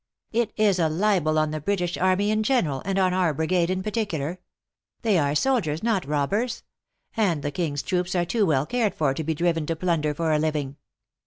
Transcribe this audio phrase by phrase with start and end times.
[0.41, 3.83] "It is a libel on the British army in general, and on our brigade in
[3.83, 4.39] particular.
[5.03, 6.63] They are soldiers, not rob bers;
[7.15, 10.15] and the king s troops are too well cared for to be driven to plunder
[10.15, 10.77] for a living."